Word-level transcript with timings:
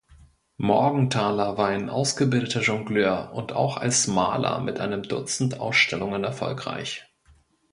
Morgenthaler 0.57 1.59
war 1.59 1.67
ein 1.67 1.91
ausgebildeter 1.91 2.61
Jongleur 2.63 3.33
und 3.35 3.51
auch 3.53 3.77
als 3.77 4.07
Maler 4.07 4.59
mit 4.59 4.79
einem 4.79 5.03
Dutzend 5.03 5.59
Ausstellungen 5.59 6.23
erfolgreich. 6.23 7.05